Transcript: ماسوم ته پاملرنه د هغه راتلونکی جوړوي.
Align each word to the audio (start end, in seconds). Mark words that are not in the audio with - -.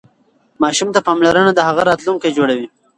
ماسوم 0.61 0.89
ته 0.95 0.99
پاملرنه 1.07 1.51
د 1.55 1.59
هغه 1.67 1.81
راتلونکی 1.89 2.29
جوړوي. 2.37 2.67